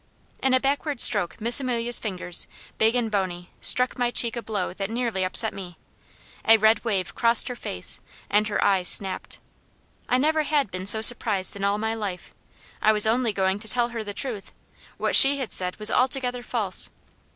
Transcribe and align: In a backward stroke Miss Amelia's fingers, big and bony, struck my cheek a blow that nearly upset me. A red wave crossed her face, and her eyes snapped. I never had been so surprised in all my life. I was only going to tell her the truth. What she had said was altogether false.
In 0.41 0.55
a 0.55 0.59
backward 0.59 0.99
stroke 0.99 1.39
Miss 1.39 1.59
Amelia's 1.59 1.99
fingers, 1.99 2.47
big 2.79 2.95
and 2.95 3.11
bony, 3.11 3.51
struck 3.61 3.99
my 3.99 4.09
cheek 4.09 4.35
a 4.35 4.41
blow 4.41 4.73
that 4.73 4.89
nearly 4.89 5.23
upset 5.23 5.53
me. 5.53 5.77
A 6.43 6.57
red 6.57 6.83
wave 6.83 7.13
crossed 7.13 7.47
her 7.49 7.55
face, 7.55 7.99
and 8.27 8.47
her 8.47 8.63
eyes 8.63 8.87
snapped. 8.87 9.37
I 10.09 10.17
never 10.17 10.41
had 10.41 10.71
been 10.71 10.87
so 10.87 11.01
surprised 11.01 11.55
in 11.55 11.63
all 11.63 11.77
my 11.77 11.93
life. 11.93 12.33
I 12.81 12.91
was 12.91 13.05
only 13.05 13.31
going 13.31 13.59
to 13.59 13.67
tell 13.67 13.89
her 13.89 14.03
the 14.03 14.11
truth. 14.15 14.51
What 14.97 15.15
she 15.15 15.37
had 15.37 15.53
said 15.53 15.75
was 15.75 15.91
altogether 15.91 16.41
false. 16.41 16.89